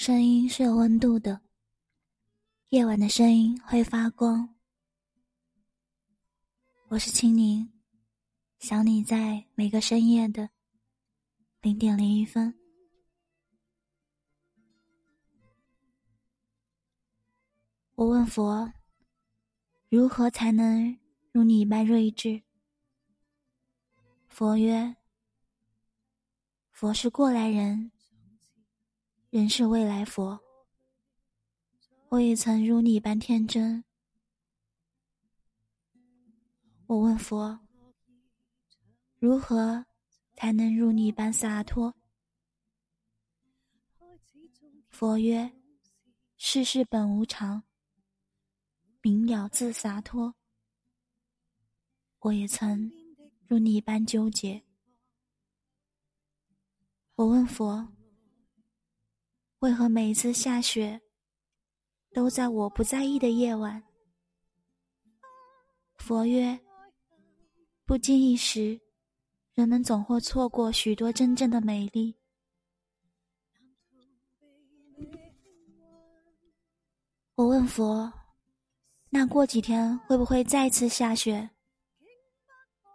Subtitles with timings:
[0.00, 1.42] 声音是有温度的，
[2.70, 4.56] 夜晚的声音会发光。
[6.88, 7.70] 我是青柠，
[8.60, 10.48] 想你在每个深夜的
[11.60, 12.58] 零点零一分。
[17.94, 18.72] 我问佛：
[19.90, 20.98] 如何才能
[21.30, 22.40] 如你一般睿智？
[24.28, 24.96] 佛曰：
[26.70, 27.92] 佛是过来人。
[29.30, 30.40] 人是未来佛，
[32.08, 33.84] 我也曾如你般天真。
[36.86, 37.60] 我问佛：
[39.20, 39.86] 如何
[40.34, 41.94] 才能如你般洒脱？
[44.88, 45.52] 佛曰：
[46.36, 47.62] 世事本无常，
[49.00, 50.34] 明了自洒脱。
[52.18, 52.90] 我也曾
[53.46, 54.64] 如你般纠结。
[57.14, 57.92] 我问佛。
[59.60, 60.98] 为何每次下雪，
[62.14, 63.82] 都在我不在意的夜晚？
[65.98, 66.58] 佛曰：
[67.84, 68.80] 不经意时，
[69.52, 72.16] 人们总会错过许多真正的美丽。
[77.34, 78.10] 我问佛：
[79.10, 81.50] 那过几天会不会再次下雪？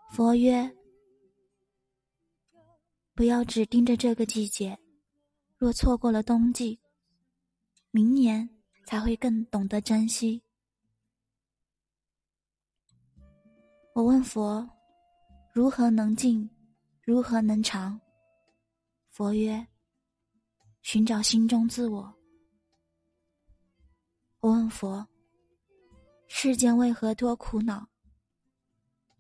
[0.10, 0.76] 佛曰：
[3.14, 4.76] 不要只盯着这个季节。
[5.58, 6.78] 若错过了冬季，
[7.90, 8.50] 明年
[8.86, 10.44] 才会更懂得珍惜。
[13.94, 14.70] 我问佛：
[15.54, 16.50] 如何能静？
[17.04, 18.02] 如何能长？
[19.12, 19.66] 佛曰：
[20.82, 22.14] 寻找心中自我。
[24.42, 25.08] 我问佛：
[26.28, 27.88] 世间为何多苦恼？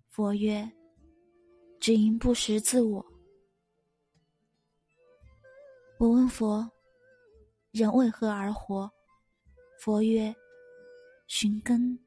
[0.09, 0.69] 佛曰：
[1.79, 3.14] 只因不识自我。
[6.05, 6.69] 我问佛
[7.73, 8.91] ：“人为何而活？”
[9.81, 10.35] 佛曰
[11.25, 11.97] ：“寻根。”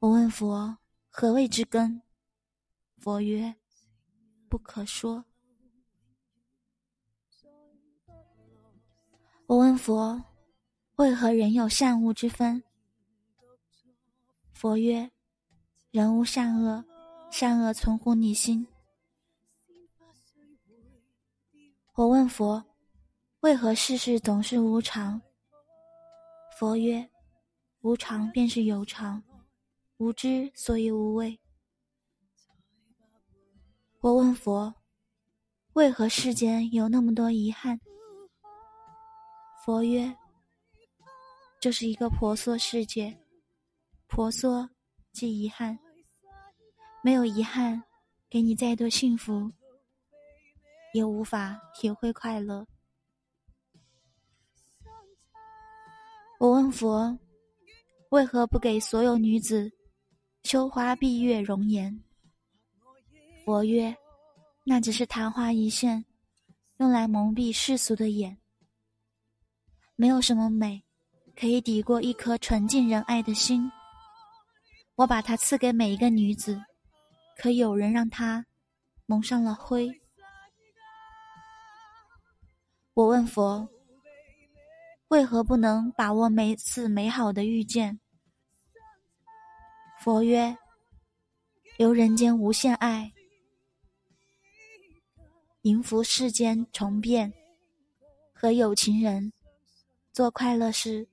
[0.00, 0.78] 我问佛
[1.12, 2.00] ：“何谓之根？”
[2.96, 3.54] 佛曰
[4.48, 5.22] ：“不可说。”
[9.44, 10.24] 我问佛
[10.96, 12.64] ：“为何人有善恶之分？”
[14.54, 15.10] 佛曰
[15.92, 16.82] ：“人无善恶，
[17.30, 18.66] 善恶存乎你心。”
[21.94, 22.64] 我问佛
[23.40, 25.20] ：“为何世事总是无常？”
[26.58, 27.06] 佛曰
[27.82, 29.22] ：“无常便是有常，
[29.98, 31.38] 无知所以无畏。”
[34.00, 34.74] 我问佛
[35.74, 37.78] ：“为何世间有那么多遗憾？”
[39.62, 40.16] 佛曰
[41.60, 43.20] ：“这是一个婆娑世界，
[44.06, 44.70] 婆娑
[45.12, 45.78] 即遗憾，
[47.04, 47.82] 没有遗憾，
[48.30, 49.52] 给你再多幸福。”
[50.92, 52.66] 也无法体会快乐。
[56.38, 57.18] 我问佛：
[58.10, 59.70] 为何不给所有女子
[60.42, 62.02] 羞花闭月容颜？
[63.44, 63.96] 佛曰：
[64.64, 66.04] 那只是昙花一现，
[66.78, 68.38] 用来蒙蔽世俗的眼。
[69.94, 70.84] 没有什么美，
[71.36, 73.70] 可以抵过一颗纯净仁爱的心。
[74.96, 76.60] 我把它赐给每一个女子，
[77.38, 78.44] 可有人让她
[79.06, 80.01] 蒙上了灰。
[82.94, 83.66] 我问佛：
[85.08, 87.98] 为何不能把握每次美好的遇见？
[89.98, 90.54] 佛曰：
[91.78, 93.10] 由人间无限爱，
[95.62, 97.32] 迎福世间重变，
[98.34, 99.32] 和有情人
[100.12, 101.08] 做快乐事，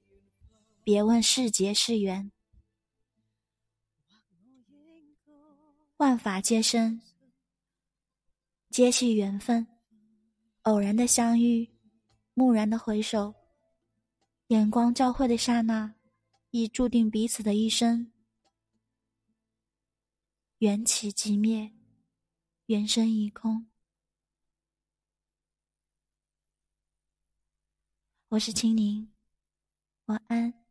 [0.84, 2.30] 别问是劫是缘，
[5.96, 7.00] 万法皆生，
[8.70, 9.66] 皆系缘分。
[10.70, 11.68] 偶然的相遇，
[12.36, 13.34] 蓦然的回首，
[14.50, 15.96] 眼光交汇的刹那，
[16.52, 18.14] 已注定彼此的一生。
[20.60, 21.74] 缘起即灭，
[22.68, 23.66] 缘生已空。
[28.28, 29.12] 我是青柠，
[30.06, 30.69] 晚安。